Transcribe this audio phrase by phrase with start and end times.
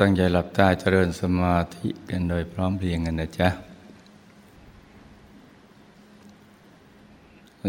[0.00, 3.48] ตั้งใจหลับตาเจริญสมาธิกันโดยพร้อมเพรียงกันนะจ๊ะ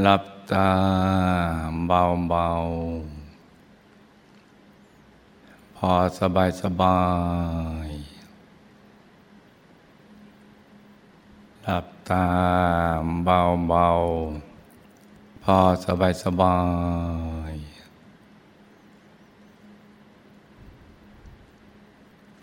[0.01, 0.69] หลับตา
[1.87, 6.99] เบาๆพอสบายสบา
[7.87, 7.89] ย
[11.63, 12.25] หลับตา
[13.25, 16.57] เบาๆพอสบายสบา
[17.34, 17.34] ย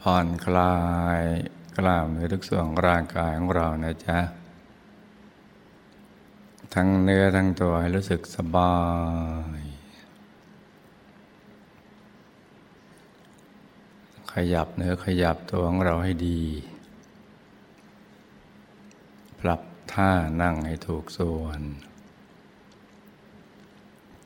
[0.06, 0.76] ผ่อนคลา
[1.18, 1.22] ย
[1.78, 4.18] กล้ามเนื้อทุกส่วนร่างกายของเรานะจ๊ะ
[6.74, 8.76] ทั้งเนื้อทั้งตัวให้รู้สึกสบา
[9.58, 9.62] ย
[14.32, 16.42] ขยับเนื้อขยับตัวของเราให้ดี
[19.40, 19.60] ปรับ
[19.92, 20.10] ท่า
[20.42, 21.60] นั่งให้ถูกส่วน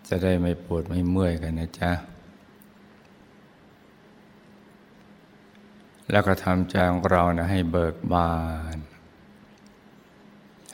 [0.08, 1.92] จะได้ไม่ปวดไม่เมื่อยกันนะจ๊ะ
[6.10, 8.34] แล้วก็ทำใจของเรานะให้เบิกบา
[8.76, 8.78] น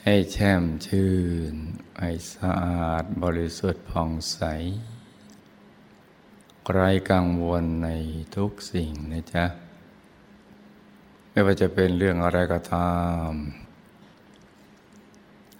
[0.03, 1.13] ให้แช่มชื่
[1.53, 1.53] น
[1.99, 4.39] ให้สะอาดบริสุทธิ์ผ่องใส
[6.71, 7.89] ไร้กังวลใน
[8.35, 9.45] ทุกสิ่งนะจ๊ะ
[11.29, 12.93] ไม่ว่าจะเป็นเรื่องอะไรก็ตา
[13.29, 13.31] ม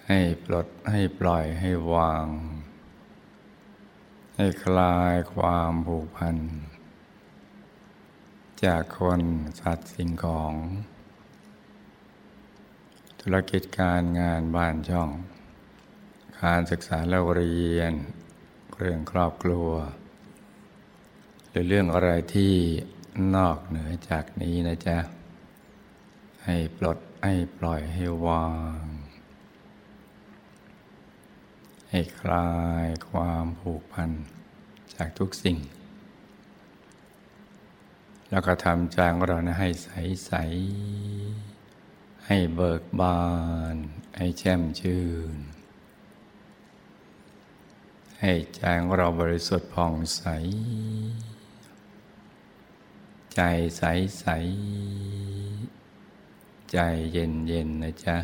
[0.07, 2.27] ให้ปลดให้ปล่อยให้วาง
[4.37, 6.37] ให้คลายความผูกพัน
[8.65, 9.21] จากคน
[9.59, 10.53] สัตว์สิ่งของ
[13.21, 15.09] ธุรกิจการงานบ้านช่อง
[16.41, 17.93] การศึกษาและเรียน
[18.77, 19.69] เรื่องครอบครัว
[21.49, 22.53] หรือเรื่องอะไรที่
[23.35, 24.97] นอกเหนือจากนี้นะจ๊ะ
[26.45, 28.49] ให้ปลดให้ปล่อยให้วา
[28.81, 28.85] ง
[31.89, 32.51] ให้คลา
[32.85, 34.09] ยความผูกพัน
[34.93, 35.59] จากทุกสิ่ง
[38.33, 39.89] แล้วก็ทำใจของเรานะให้ใส
[40.25, 40.33] ใส
[42.27, 43.21] ให้เบิกบา
[43.73, 43.75] น
[44.17, 45.05] ให้แช่มชื่
[45.35, 45.37] น
[48.19, 50.23] ให้ใจของเราบริสุทธิ์ผ่องใส
[53.35, 53.41] ใจ
[53.77, 53.83] ใส
[54.19, 54.25] ใส
[56.71, 56.77] ใจ
[57.11, 58.17] เย็นเย็นนะจ๊ะ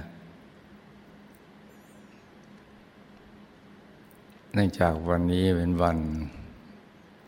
[4.54, 6.00] เนื่องจากวันนี้เป็นวัน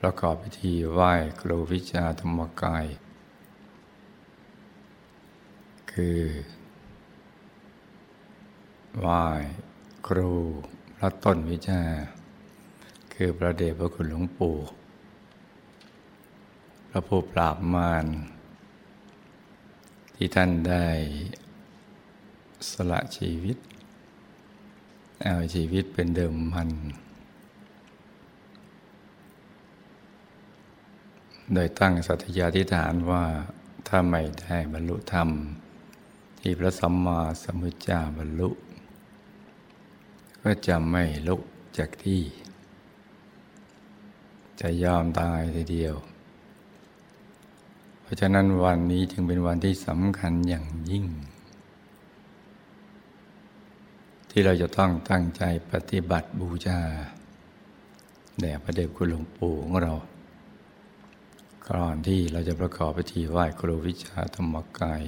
[0.06, 2.86] ประกอบพิธีไหว้ครูวิชาธรรมกาย
[5.92, 6.20] คือ
[9.00, 9.24] ไหว้
[10.08, 10.32] ครู
[10.96, 11.82] พระต้นวิชา
[13.14, 14.58] คือพระเดชพระคุณหลวงปู่
[16.90, 18.06] พระผู้ปราบมาร
[20.16, 20.88] ที่ท่านได้
[22.72, 23.58] สละชีวิต
[25.22, 26.70] เอาชีวิตเป็นเดิมพัน
[31.54, 33.26] โดยตั้งสัตยาธิฐานว่า
[33.88, 35.30] ถ้าไม่ได้บรรลุธรรม
[36.40, 38.50] ที่พระสัมมาสัมพุทธเจ้าบรรลุ
[40.44, 41.42] ก็จะไม่ลุก
[41.78, 42.22] จากที่
[44.62, 45.96] จะยอมตายทีเดียว
[48.02, 51.06] เพราะฉะนั้นวันนี้จึงเป็นวันที่สำคัญอย่างยิ่ง
[54.30, 56.80] ที่เราจะต้องตั้งใจปฏิบัติบูชา
[58.40, 59.94] แด่พระเดชคุณหลวงปู่ของเรา
[61.70, 65.02] ก่อนที่เราจะประกอบพิธีไหว้ครูวิชาธรรมกาย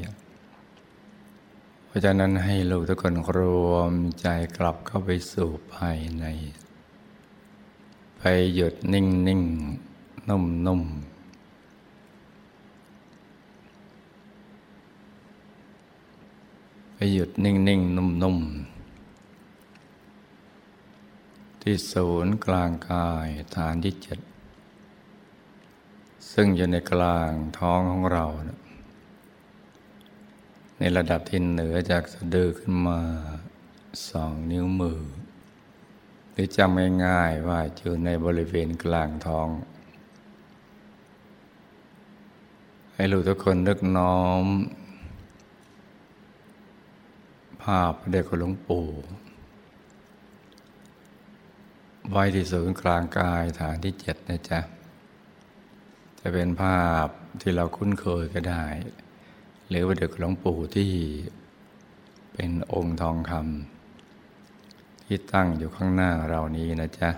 [1.86, 4.28] เพราะฉะนั้นให้ลูกทุกคนรวมใจ
[4.58, 6.25] กลับเข้าไปสู่ภายใน
[8.18, 8.24] ไป
[8.56, 9.42] หยุดนิ่งนิ่ง
[10.30, 10.81] นุ่มนุ่ม
[16.94, 18.38] ไปหยุดนิ่งนิ่งนุ่มนุ่ม
[21.62, 24.19] ที่ศูนย์กลางกายฐานที่เจ็ด
[26.31, 28.25] ซึ่งอยู่ในกลางท้องของเรา
[30.79, 33.00] ในระดับที่เหนือจากสะดือขึ้นมา
[34.09, 35.01] สองนิ้วมือ
[36.31, 39.47] หรือจำง่ายๆว่าอยู่ในบริเวณกลางท้อง
[42.95, 44.45] ให้ลูกทุกคนนึกน้อม
[47.63, 48.88] ภาพเด็กของหลวงปู่
[52.09, 54.59] ไว้ที่ศูนย์กลางกายฐานที่เจ็ดนะจ๊ะ
[56.25, 57.08] จะเป็นภาพ
[57.42, 58.66] ที่เราคุ้นเคยก็ได้
[59.70, 60.92] หรือว่าเด็กหลวงปู่ที่
[62.34, 67.10] เป็นองค์ทองคำที่ตั้งอยู่ข้างหน้าเรานี้นะจ๊ะ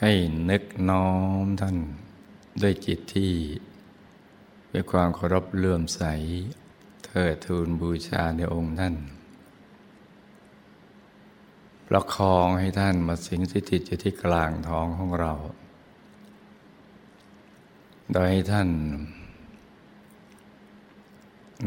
[0.00, 0.12] ให้
[0.50, 1.08] นึกน้อ
[1.44, 1.76] มท่าน
[2.62, 3.32] ด้วยจิตที่
[4.72, 6.02] ด้วยความเคารพเลื่อมใส
[7.04, 8.94] เทิดทูนบูชาในองค์ท่าน
[11.94, 15.32] ประคองให้ท่านมาสิงสถิตอยู่ที่กลางท้องของเรา
[18.12, 18.68] โดยให้ท่าน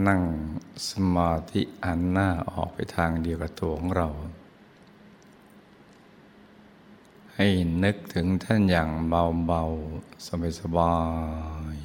[0.07, 0.21] นั่ง
[0.89, 4.07] สมาธิอันหน้าออกไปทางเดียวกับตัวของเรา
[7.35, 7.47] ให้
[7.83, 10.27] นึกถึงท่านอย่างเบาๆ
[10.59, 10.95] สบา
[11.73, 11.75] ย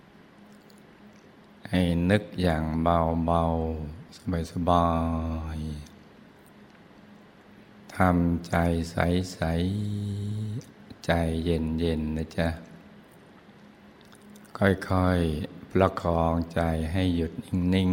[0.00, 1.80] ๆให้
[2.10, 4.86] นึกอย่างเบาๆ สบา
[5.56, 5.93] ยๆ
[7.98, 8.54] ทำใจ
[8.90, 11.10] ใสๆใจ
[11.44, 12.48] เย็นๆนะจ๊ะ
[14.58, 16.60] ค่อยๆประคองใจ
[16.92, 17.32] ให้หยุด
[17.74, 17.90] นิ่ง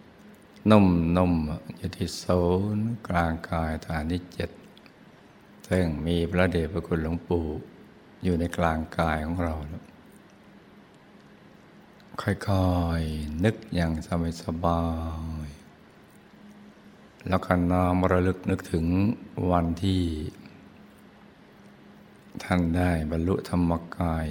[0.00, 2.24] ๆ นุ่มๆ อยู่ที่โซ
[2.76, 4.50] นกลางกายฐานที่เจ็ด
[5.68, 7.46] ซึ่งมีพระเดชพระคุณหลวงปู่
[8.24, 9.54] อยู่ในกลางกายของเรา
[12.22, 12.70] ค่อ
[13.00, 13.92] ยๆ นึกอย่าง
[14.42, 14.82] สบา
[15.41, 15.41] ย
[17.28, 18.86] แล้วก็น้อมระลึกนึกถึง
[19.50, 20.02] วันที่
[22.44, 24.26] ท่านได้บรรลุธรรมกาย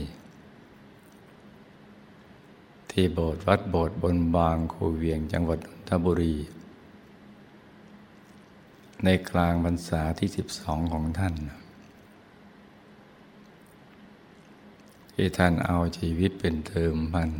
[2.92, 6.36] ที่โบสถ์วัดโบสถ์บนบางคูเวียงจังหวัดนนทบุรี
[9.04, 11.36] ในกลางพรรษาที่สิบสองของท่าน
[15.14, 17.32] ที่ท่านเอาชีวิตเป็นเติมพัน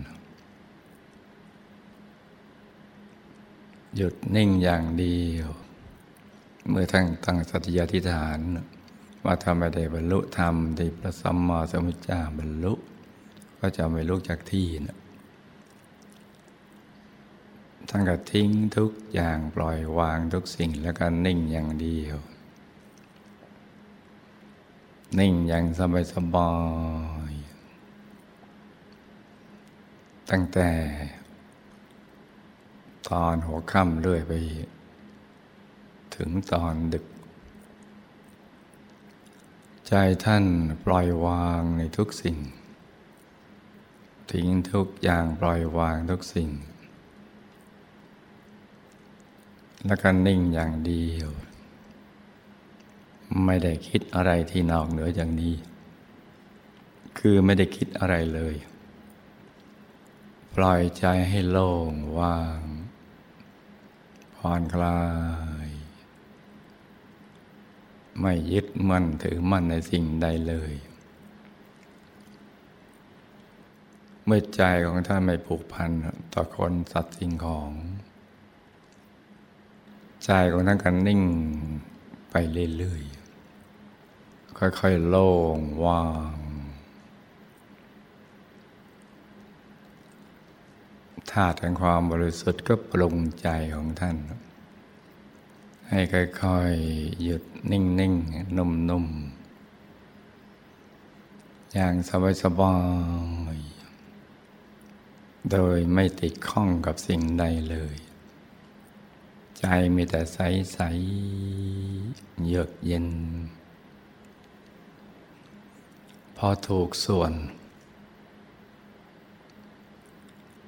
[3.96, 5.50] หยุดนิ่งอย่างเดียว
[6.70, 8.40] เมื่อท่านตั้งสัตยาธิฐาน
[9.24, 12.74] ว่าทำไม่ได้บรรลุธรรมที่พระสัมมาสัมพุทธเจ้าบรรลุ
[13.60, 14.98] ก็จะไม่ลุกจากที่นะ
[17.90, 22.18] ท่านก็ทิ้งทุกอย่างปล่อยวางทุกสิ่งแล้วก็นิ่งอย่างเดียว
[25.20, 26.52] นิ่งอย่างสบายสบา
[27.32, 27.34] ย
[30.30, 30.70] ตั้งแต่
[33.12, 34.34] ตอนหัวค่ำเรื่อยไป
[36.16, 37.06] ถึงตอนดึก
[39.88, 39.94] ใจ
[40.26, 40.46] ท่าน
[40.86, 42.38] ปล่อยวางในทุกสิ่ง
[44.32, 46.50] ทิ้งทุกอย่างปล่อยวางทุกสิ่ง
[49.86, 51.30] แล้วก็นิ่งอย่างเดียว
[53.46, 55.56] ไม่ได้คิดอะไรที่นอกเหนือจากนี้
[57.18, 58.56] คือไม่ได้คิดอะไรเลย
[60.56, 62.60] ปล่อยใจให้โล่งว่าง
[64.46, 65.00] ผ่อนคลา
[65.68, 65.70] ย
[68.22, 70.74] ไม่ยึดมั่นถือมั่นในสิ่งใดเลย
[74.26, 75.90] เมื่อใจของท่านไม่ผูกพัน
[76.34, 77.72] ต่อคนสัตว์สิ่งของ
[80.26, 81.22] ใจของท่านก็นิ่ง
[82.32, 82.36] ไป
[82.78, 86.04] เรื่อยๆค่อยๆโล่งว่า
[86.34, 86.41] ง
[91.32, 94.18] ธาตุแห่งความบริสุทธิ์ก็ปรุงใจของท่าน
[95.90, 96.00] ให้
[96.42, 99.42] ค่อยๆ หยุดนิ่งๆ นุ่มๆ
[101.74, 101.96] อย่าง
[102.44, 102.78] สบา
[103.56, 107.96] ยๆ โดยไม่ติดข้องกับสิ่งใดเลย
[109.60, 109.66] ใจ
[109.96, 110.40] มีแต่ใส
[110.74, 110.80] ใส
[112.46, 113.08] เยือกเย็น
[116.38, 117.34] พอถูกส่วน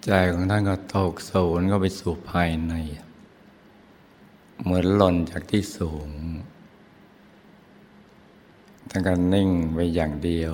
[0.06, 2.74] ใจของท่านก็ตกสูนก็ไปสู่ภายใน
[4.62, 6.10] เหมือนหล่นจากที่สูง
[8.90, 10.54] ท่านก็นิ่งไปอย่างเดียว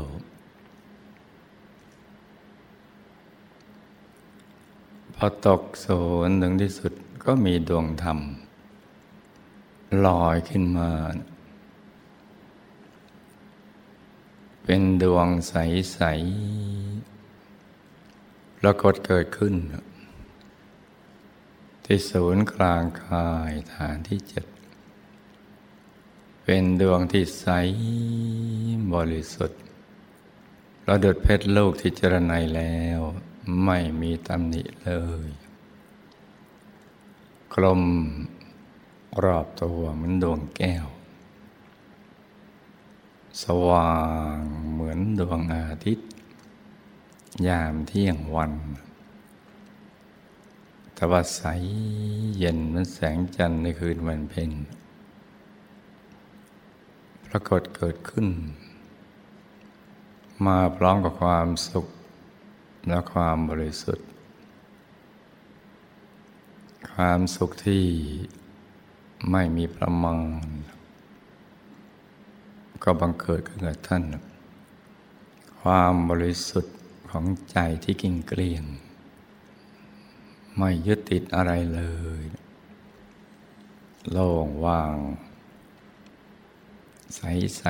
[5.15, 6.94] พอตกสูนถึงที่สุด
[7.25, 8.19] ก็มีดวงธรรม
[10.06, 10.89] ลอยขึ้นมา
[14.63, 17.19] เป็นดวงใส ๆ
[18.59, 19.54] ปรากฏเกิดขึ้น
[21.85, 24.45] ที่ศูนย์กลางกายฐานที่เจ็ด
[26.44, 27.47] เป็นดวงที่ใส
[28.94, 29.59] บริสุทธิ์
[30.83, 32.99] เราดุดเพชรลูกที่เจรไนแล้ว
[33.66, 34.92] ไม่มีตำหนิเล
[35.28, 35.30] ย
[37.54, 37.81] กลม
[39.23, 40.85] รอบตัวเหมือนดวงแก้ว
[43.42, 43.94] สว่า
[44.37, 44.39] ง
[44.71, 46.08] เหมือนดวงอาทิตย์
[47.47, 48.53] ยามเที่ยงวัน
[50.97, 51.41] ต่ว่าใส
[52.37, 54.51] เย็นมือนแสงจันทร์ในคืนวันเพ็ญ
[57.25, 58.27] ปรากฏเกิดขึ้น
[60.45, 61.87] มาพร้อมกับความสุข
[62.87, 64.07] และความบริสุทธิ์
[66.93, 67.85] ความสุขที่
[69.31, 70.13] ไม่มีประมา
[70.45, 70.47] ณ
[72.83, 74.03] ก็บังเกิดขึ้นกับท่าน
[75.61, 76.79] ความบริสุทธิ์
[77.09, 78.63] ของใจที่กิ่งเกลียง
[80.57, 81.81] ไม่ยึดติดอะไรเล
[82.21, 82.23] ย
[84.11, 84.97] โล่งว่าง
[87.16, 87.69] ใสๆ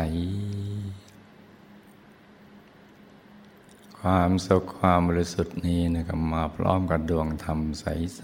[3.99, 8.23] ความสุขความบริสุทธิ์นี้นะครับมาพร้อมกับดวงธรรมใส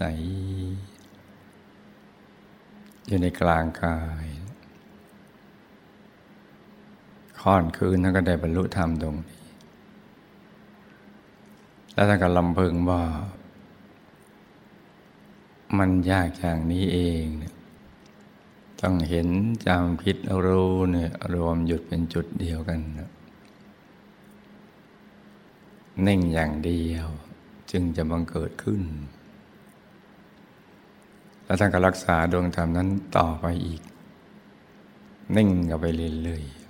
[0.98, 4.26] ๆ อยู่ในกลางกาย
[7.40, 9.45] ค่อนคืนท่านก็ได้บรรลุธรรมตรงนี้
[11.96, 13.02] แล้วท่านก็ลำพึงว่า
[15.78, 17.54] มันยากอย่างนี้เองเนี่ย
[18.80, 19.28] ต้องเห็น
[19.66, 23.10] จำคิดรู้เนี่ยรวมหยุดเป็นจุดเดียวกันนะ
[26.06, 27.06] นิ่งอย่างเดียว
[27.70, 28.82] จึงจะบังเกิดขึ้น
[31.44, 33.82] แล้วท่านก็รักษาดวงธรรมนั้นต่อไปอีก
[35.36, 35.86] นิ่งกันไป
[36.24, 36.65] เรื่อยๆ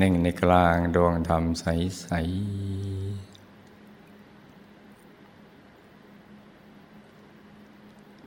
[0.00, 3.28] นิ่งในกลางดวงธรรมใส ๆ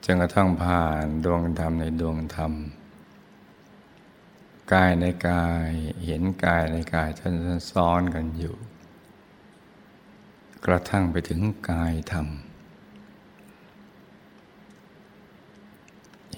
[0.03, 2.53] จนกระทั่งผ่านดวงธรรมในดวงธรรม
[4.73, 5.69] กายในกาย
[6.05, 7.33] เห็นกายในกายท่าน
[7.71, 8.55] ซ้อนกันอยู่
[10.65, 12.27] กระทั่งไปถึงกายธรรม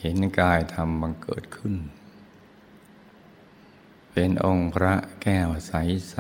[0.02, 1.76] เห็นกายธรรมบังเกิดขึ้น
[4.16, 5.74] เป็นองค์พระแก้วใส
[6.10, 6.18] ใส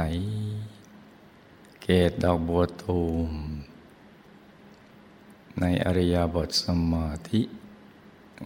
[1.81, 3.31] เกตดอกบัวตูม
[5.59, 7.41] ในอริยบทสมาธิ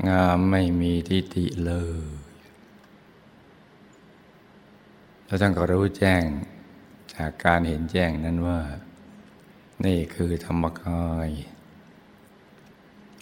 [0.07, 1.73] งามไม่มีทิฏฐิเล
[2.09, 2.15] ย
[5.25, 6.23] แล้วท่านก็รู้แจ้ง
[7.13, 8.59] จากการเห็นแจ้งนั้นว่า
[9.85, 11.29] นี่คือธรรมกาย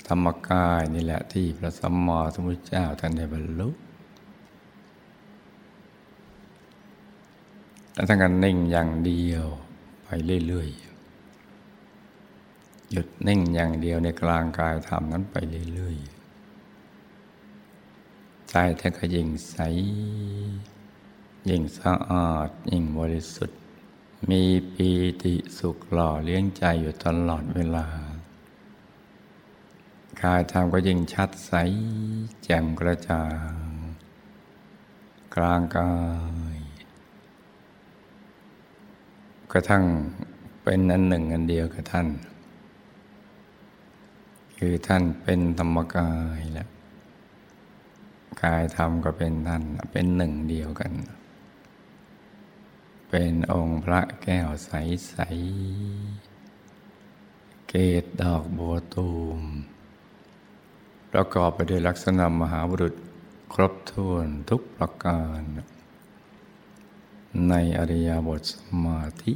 [0.08, 3.70] ธรรมกายนี่แหละที่พระสัมมาสัมพุทธเจ้าท่านได้บรรลุ
[7.96, 9.46] แล้วท่านก็นิ่งอย่างเดียว
[10.04, 10.10] ไป
[10.48, 15.36] เรื่อยๆ หยุดนิ่งอย่างเดียวในกลางกายธรรมนั้นไป
[15.74, 19.58] เรื่อยๆ ใจแท่านก็ยิ่งใส
[21.50, 23.60] ยิ่งสะอาด ยิ่งบริสุทธิ์
[24.30, 24.90] มีปี
[25.24, 27.88] ติสุขหล่อเลี้ยงใจอยู่ตลอดเวลา
[30.22, 31.52] กายธรรมก็ยิ่งชัดใส
[32.44, 33.24] แจ่มกระจ่า
[33.68, 33.70] ง
[35.36, 35.92] กลางกา
[36.56, 36.58] ย
[39.45, 39.84] ก ระทั่ง
[40.64, 42.08] เป็นอันหนึ่งอันเดียวกับท่าน
[44.58, 46.70] คือท่านเป็นธรรมกายแล้ว
[48.44, 50.92] กายธรรมก็เป็นท่านเป็นหนึ่งเดียวกัน
[53.10, 59.10] เป็นองค์พระแก้วใสๆเกตดอกบัวตู
[59.40, 59.42] ม
[61.12, 62.96] ประกอบไปด้วยลักษณะมหาบุรุษ
[63.54, 65.42] ครบถ้วนทุกประการ
[67.50, 68.54] ในอริยบทส
[68.86, 69.34] มาธิ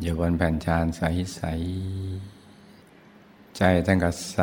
[0.00, 4.38] อยู่บนแผ่นชานใสๆใจตั้งกับใส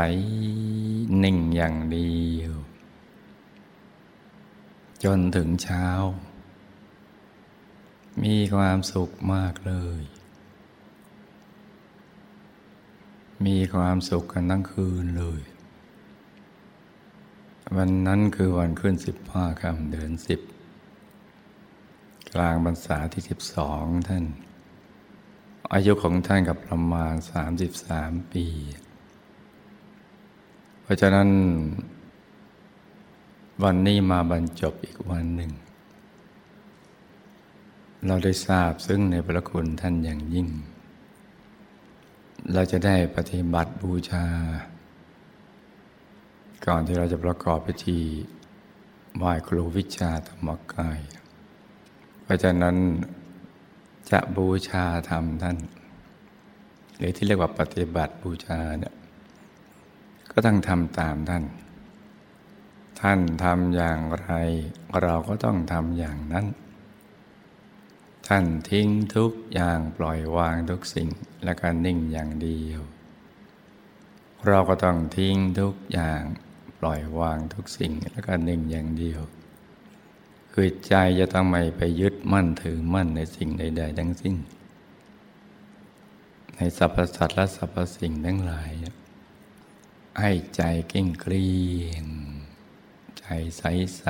[1.24, 2.54] นิ่งอย่างเดียว
[5.04, 5.88] จนถึงเช้า
[8.24, 10.02] มีความสุขมากเลย
[13.46, 15.42] มีความสุขกันทั้งคืนเลย
[17.76, 20.40] วันนั้นคือวันขึ้นสิบห้าคำเดือนสิบ
[22.34, 24.26] กลางบรรษาที่สิบสองท่าน
[25.74, 28.46] อายุของท่านกับประมาณสามสิบสามปี
[30.82, 31.30] เพราะฉะนั้น
[33.64, 35.52] วันนี้มาบรรจบอีกวันหนึ่ง
[38.08, 40.48] เราได้ทราบซึ่งในพระคุณท่านอย่างยิ่ง
[42.54, 44.26] เราจะได้ปฏิบัติบูชา
[46.66, 48.00] ก่อนที่เราจะประกอบพิธี
[49.18, 51.00] ไหว้ครูวิชาธรรมกาย
[52.24, 52.76] เพราะฉะนั้น
[54.12, 55.58] จะบูชาธรรมท่าน
[56.98, 58.96] หรือที่เรียกว่าปฏิบัติบูชาเนี่ย
[60.32, 61.44] ก็ต้องทำตามท่าน
[63.02, 64.32] ท่านทำอย่างไร
[65.02, 66.46] เราก็ต้องทำอย่างนั้น
[68.28, 71.10] ท่านทิ้งทุกอย่างปล่อยวางทุกสิ่ง
[71.44, 72.82] และก็นิ่งอย่างเดียว
[74.48, 76.22] เราก็ต้องทิ้งทุกอย่าง
[76.80, 79.22] ปล่อยวางทุกสิ่งและก็นิ่งอย่างเดียว
[80.52, 84.36] คือใจจะต้องไม่ไปยึดมั่นถือมั่นในสิ่งใด ๆ ทั้งสิ้น
[86.56, 88.72] ในสรรพสัตว์และสรรพสิ่งทั้งหลาย
[90.20, 91.50] ให้ใจเก่งเกลี
[91.84, 92.06] ยง
[93.20, 93.26] ใจ
[93.58, 93.64] ใส
[93.98, 94.04] ใส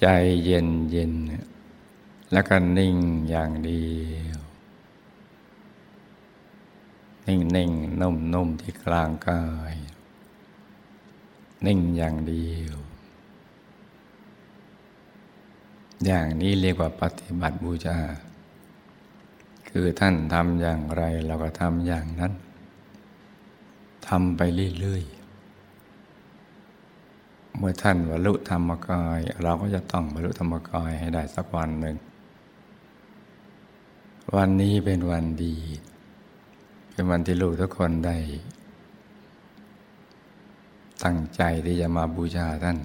[0.00, 0.06] ใจ
[0.44, 1.12] เย็นเย็น
[2.32, 2.96] แล้วก็นิ่ง
[3.28, 3.86] อย่างเดี
[4.26, 4.40] ยว
[7.26, 7.70] นิ่งนิ่ง
[8.00, 9.74] นุ่มนุ่มที่กลางกาย
[11.66, 12.76] นิ่งอย่างเดียว
[16.04, 17.98] อย่างนี้เรียกว่าปฏิบัติบูชา
[19.68, 22.32] คือท่านทำอย่างไรเราก็ทำอย่างนั้น
[24.08, 24.40] ทำไป
[24.80, 25.18] เรื่อยๆ
[27.56, 31.96] เมื่อท่านบรรลุธรรมกาย เราก็จะต้องบรรลุธรรมกายให้ได้สักวันหนึ่ง
[34.36, 35.56] วันนี้เป็นวันดี
[36.92, 38.16] เป็นวันที่ลูกทุกคนได้
[41.04, 42.78] ตั้งใจที่จะมาบูชาท่าน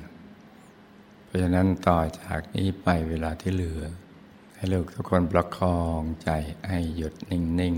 [1.25, 3.83] เพราะฉะนั้นต่อจากนี้ไปเวลาที่เหลือ
[4.55, 6.29] ให้ลูกทุกคนประคองใจ
[6.69, 7.75] ให้หยุดนิ่ง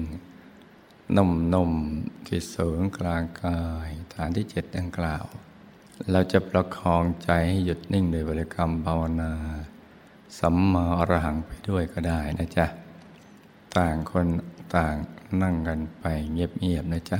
[0.51, 5.25] ๆนุ่มๆที่ศูนย์กลางกายฐานที่เจ็ดดังกล่าว
[6.11, 9.33] เราจะประคองใจให้หยุดนิ่งโดยบริกรรมภาวนา
[10.39, 12.65] สัมมาอรหังไปด้วยก็ได้นะจ๊ะ
[13.75, 14.27] ต่างคน
[14.75, 14.95] ต่าง
[15.41, 17.19] นั่งกันไปเงียบๆนะจ๊ะ